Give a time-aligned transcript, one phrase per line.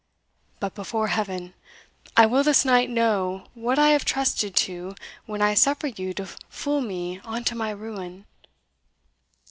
[0.59, 1.53] But, before Heaven!
[2.17, 4.95] I will this night know what I have trusted to
[5.27, 8.25] when I suffered you to fool me on to my ruin!